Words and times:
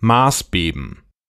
Maßbeben 0.00 1.02